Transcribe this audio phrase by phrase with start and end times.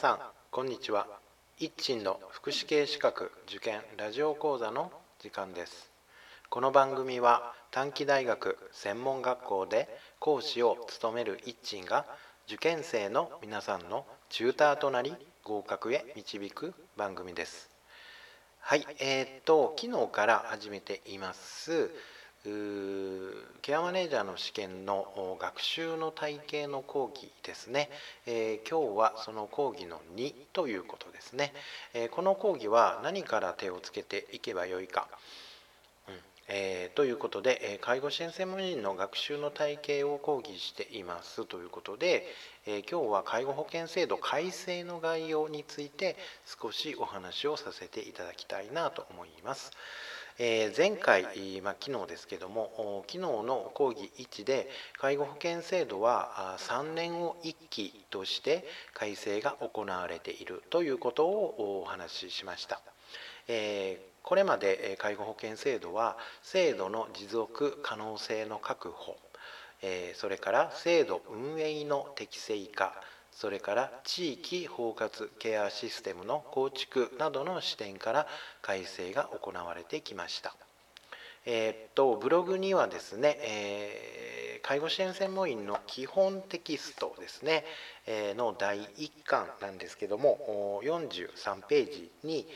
[0.00, 0.18] さん
[0.50, 1.06] こんにちは。
[1.58, 5.90] 一鎮の福祉系資格受験ラジオ講座の時間です。
[6.48, 12.06] この番組は短期大学専門学校で講師を務める一鎮が
[12.46, 17.68] 受験生の皆さんのチューターとなり合格へ導く番組です。
[18.58, 21.90] はいえー、っと昨日から始めています。
[22.42, 27.90] ケアマネージャーの試験の学習の体系の講義ですね、
[28.24, 31.52] えー、今日はその講義の2ということですね、
[31.92, 35.08] えー、この講義は何から手をつけていけばよいか、
[36.08, 36.14] うん
[36.48, 42.26] えー、ということで介護支援専門人の学習の体系を講義していますということで、
[42.66, 46.16] え今日は介護保険制度改正の概要について
[46.46, 49.72] 少しお話をさせていただきたいなと思います。
[50.42, 51.24] え前回、
[51.62, 62.80] まあ、昨日ですけども昨日の講義1で介護保険制度は3年を1期として改正が行われているということをお話ししました。
[63.48, 69.18] えこれまで介護保険制度は制度の持続可能性の確保
[70.14, 72.94] それから制度運営の適正化
[73.32, 78.26] それから地域包括ケアシステムの構築などの視点から
[78.62, 80.54] 改正が行われてきました。
[81.46, 87.64] え、っとブログにはですね、えー、介護支援専門員の基本テキストですね、
[88.06, 92.46] えー、の第1巻なんですけども43ページに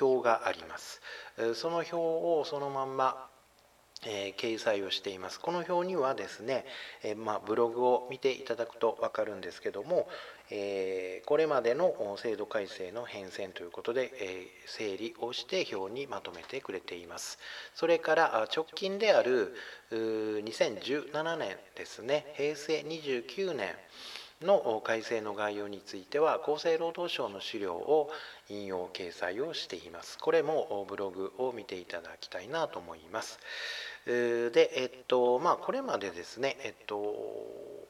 [0.00, 1.00] 表があります
[1.54, 3.28] その表をそのまま
[4.06, 5.40] えー、掲載をしています。
[5.40, 6.64] この表にはですね、
[7.02, 10.08] えー、まあ、ブログを見ていただくと分かるんですけども、
[10.50, 17.38] えー、これまでの制度改正の変遷ということで、え整理をして表にまとめてくれています。
[17.74, 19.54] それから直近である
[19.90, 23.74] 2017年ですね平成29年
[24.42, 28.10] の改正の概要については厚生労働省の資料を
[28.48, 30.18] 引用掲載をしています。
[30.18, 33.38] これもブログを見ていただきたいなと思います。
[34.04, 37.85] で、えっと、まあ、これまでですね、えっと、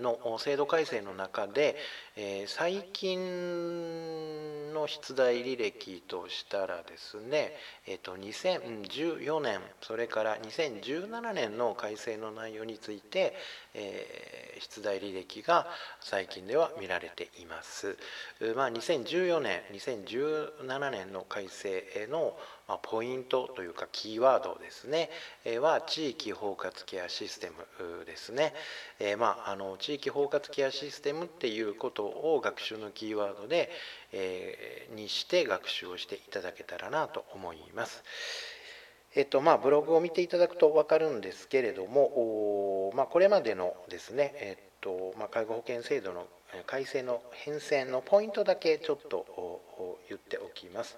[0.00, 1.76] の制度改正の中で、
[2.46, 7.52] 最近の出題履歴としたらですね、
[7.86, 13.34] えっと、2014年それから2017年の改正の内容について、
[14.60, 15.66] 出題履歴が
[16.00, 17.96] 最近では見られています。
[18.56, 22.36] まあ、2014年2017年の改正の
[22.70, 25.10] まポイントというかキーワードですね、
[25.44, 28.54] えは地域包括ケアシステムですね、
[29.00, 33.70] えまあ、あの地域包括ケアシステムっていうことを学習のキーワードで、
[34.12, 38.02] えにして学習をしていただけたらなと思います。
[39.16, 46.28] えっとまあ、ブログを見ていただくと分かるんですけれども、まあ、これまでのですね、えっとまあ、介護保険制度の
[46.66, 49.60] 改正の変遷のポイントだけちょっと
[50.08, 50.96] 言っておきます。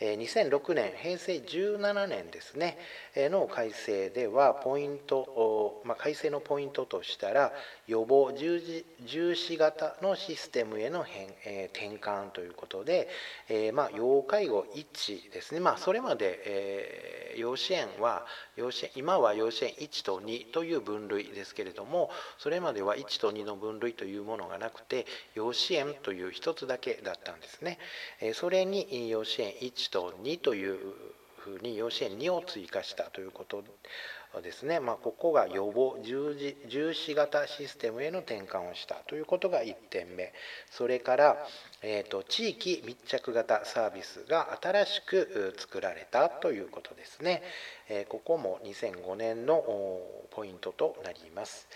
[0.00, 2.78] 2006年、平成17年ですね、
[3.16, 7.52] の改正では、ポイント、まあ、改正のポイントとしたら、
[7.86, 13.08] 予防重視型のシステムへの変、え、転換ということで、
[13.48, 27.78] え、まあ、要介護1ですね、まあ、それまで、えー、養子縁は養子縁、今は養子縁1と2という分類ですけれども、それまでは1と2の分類というものがなくて、養子縁という一つだけだったんですね。
[28.34, 30.78] それにに養子縁1と2という
[31.38, 33.62] ふうに養子縁2を追加したということ
[34.42, 40.32] ですね、まあ、ここが予防重視型システムへの転換をしたということが1点目。
[40.70, 41.46] それから、
[41.82, 47.42] えーと、地域密着型サービスが新しく作られたということですね、
[47.88, 49.62] えー、ここも2005年の
[50.30, 51.68] ポイントとなります。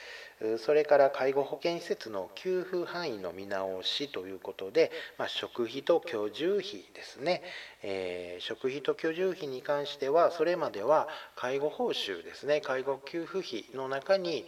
[0.59, 7.43] それから介護保険施設の給付範囲の見直しということで、まあ、食費と居住費ですね、
[7.83, 12.61] えー、食費と居住費に関してはそれまでは介護報酬ですね。
[12.61, 14.47] 介護給付費の中に、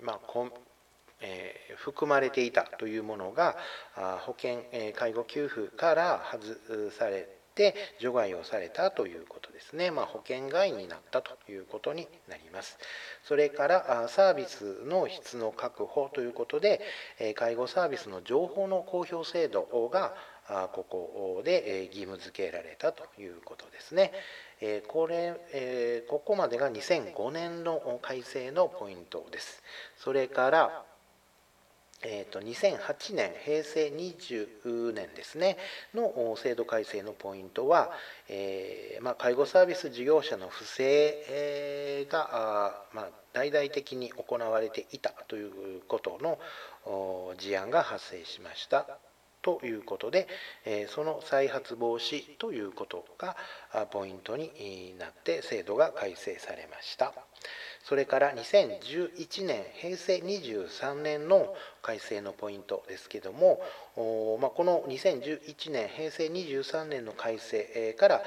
[0.00, 0.20] まあ、
[1.20, 3.56] えー、含まれていたというものが
[4.26, 12.78] 保険、えー、介護給付から外されてて除外をされたということですね、まあ、保険外になったということになります
[13.24, 16.80] それからサービスの質の確保ということで
[17.34, 20.14] 介護サービスの情報の公表制度が
[20.72, 24.12] ここで義務付けられたということですね。
[24.86, 25.34] これ
[26.08, 29.62] ここまでが2005年の改正のポイントです。
[29.96, 30.84] それから
[32.08, 35.56] えーと、2008年、平成20年ですね、
[35.92, 37.90] の制度改正のポイントは、
[38.28, 48.86] えー、まあ、介護サービス事業者の不正、が、まあ、大々的に行われていたということの事案が発生しました。
[49.46, 50.26] ということで、
[50.64, 53.36] えその再発防止ということが
[53.92, 57.14] ポイントになって制度が改正されました。
[57.84, 63.60] それから2011年平成23年の改正のポイントですけども、
[64.40, 68.22] まあ、この2011年平成23年の改正から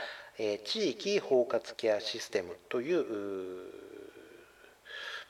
[0.63, 3.88] 地域包括ケアシステムという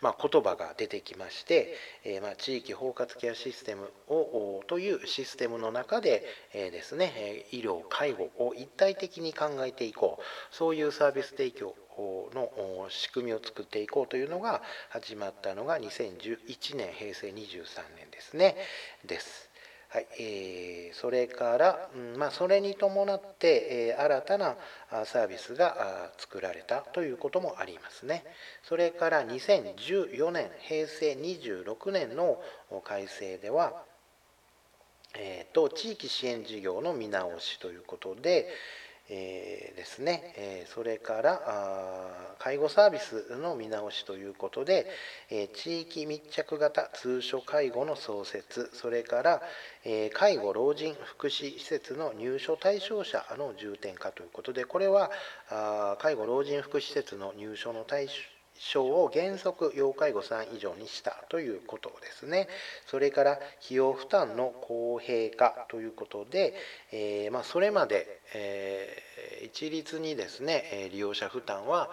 [0.02, 6.24] まあ、言葉が出てきまして、えー、まあ、地域包括ケアシステムをというシステムの中で、
[6.54, 10.56] えー、ですね医療介護を一体的に考えていこう。
[10.56, 11.76] そういうサービス提供
[12.34, 17.34] の仕組みを作っていこうというのが始まったのが2011年平成23
[17.98, 18.56] 年ですね。
[19.06, 19.49] です。
[19.92, 24.56] はいえー、それから、うんまあ、それに伴って、えー、新たな
[25.06, 28.24] サービスが作られたということもありますね。
[28.62, 32.40] それから2014年、平成26年の
[32.84, 33.82] 改正では、
[35.16, 38.48] えーと、地域支援事業の見直しということで、
[39.10, 44.86] えー、ですね、え、それから介護サービスの見直しということで、
[45.30, 49.42] え、地域密着型通所介護の創設それから、
[49.84, 55.10] え介護老人福祉施設の入所対象者の重点化ということでこれは
[55.50, 58.14] あ介護老人福祉施設の入所の対象
[58.60, 62.48] 症を原則要介護3以上にしたということですね。
[62.86, 66.54] それから費用負担の公平化ということで、
[66.92, 71.90] えー、まあ、それまで、えー、一律にですね利用者負担は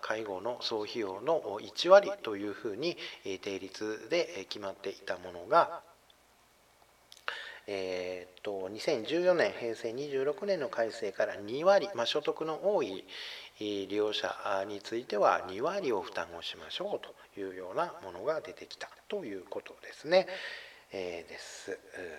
[0.00, 2.96] 介護の総費用の1割というふうに
[3.42, 5.82] 定率で決まっていたものが
[7.68, 13.04] えー、っと2014年平成26年の改正から2割、まあ、所得の多い
[13.58, 14.34] 利用者
[14.68, 20.26] については2割を負担をしましょうというようなものが出てきたということですね。
[20.92, 21.78] えー、です。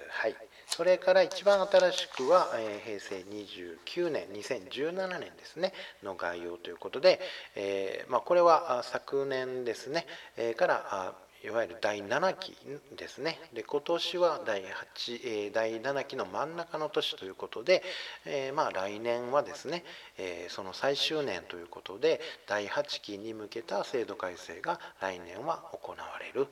[0.09, 0.35] はい。
[0.67, 5.73] それから一番新しくは、え、平成29年、2017年ですね、
[6.03, 7.19] の概要ということで、
[7.55, 10.05] え、ま、これは昨年ですね、
[10.35, 12.55] え、からいわゆる第7期
[12.97, 17.83] ですねで今年は第 8, え第7期の真ん中の年ということで、
[18.25, 19.83] えー、まあ来年はですね、
[20.17, 26.47] えー、その最終年ということで第8期に向けた制度改正が来年は行われる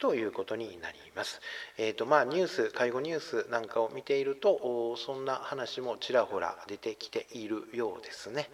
[0.00, 1.40] ということになります。
[1.78, 8.48] えーとまあ、ニュース介護ニュースなんかを見ているとそんな話もちらほら出てきているようですね。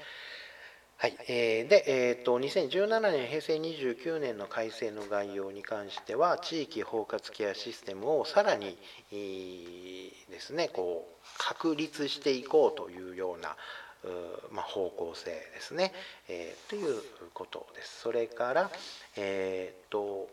[1.00, 8.76] はい、えー、で、えーと、2017年、平成29年の改正の概要に関しては、地域包括ケアシステムをさらに、
[9.12, 13.54] ですね、こう確立していこうというような、
[14.50, 15.92] まあ、方向性ですね、
[16.28, 17.00] えー、という
[17.32, 18.00] ことです。
[18.00, 18.68] それから、
[19.14, 20.28] えーと、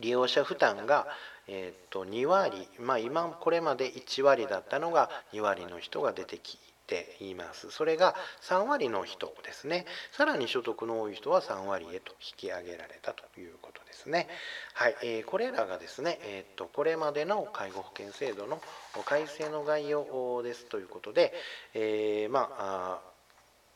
[0.00, 1.06] 利用者負担が、
[1.48, 7.70] えーと、2割、まあ、今これまで1割だったのが2割の人が出てきています。
[7.70, 9.86] それが3割の人ですね。
[10.12, 14.28] さらに所得の多い人は3割へと引き上げられたということですね。
[14.74, 18.60] はい、えー、これらがですね、えー、とこれまでの介護保険制度の
[19.04, 21.32] 改正の概要ですということで、
[21.74, 23.12] えー、まあ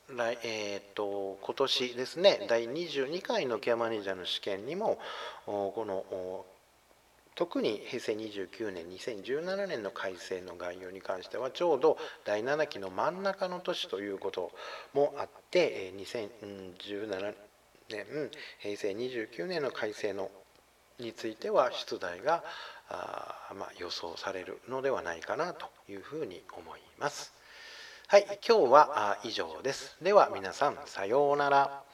[0.09, 5.01] 来えーと、今年ですね第22回のケアマネージャーの試験にも
[5.47, 6.47] この
[7.37, 14.51] 特に平成29年2017年の改正の概要に関してはちょうど第7期の真ん中の年ということ
[14.95, 17.35] もあって2017
[17.91, 18.07] 年
[18.59, 20.31] 平成29年の改正の
[20.99, 22.43] については出題が
[22.89, 27.35] あ、まあ、予想されるのではないかなというふうに思います。
[28.09, 29.97] はい、今日は以上です。
[30.01, 31.86] では皆さんさようなら。